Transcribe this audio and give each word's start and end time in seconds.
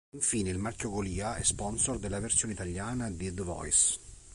Infine, 0.15 0.49
il 0.49 0.57
marchio 0.57 0.89
Golia 0.89 1.35
è 1.35 1.43
sponsor 1.43 1.99
della 1.99 2.19
versione 2.19 2.53
italiana 2.55 3.11
di 3.11 3.31
The 3.31 3.43
Voice. 3.43 3.99